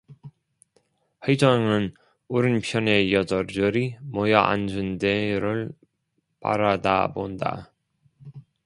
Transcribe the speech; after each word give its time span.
회장은 1.27 1.93
오른편에 2.27 3.11
여자들이 3.11 3.97
모여 4.01 4.39
앉은 4.39 4.97
데를 4.97 5.71
바라다본다. 6.39 7.71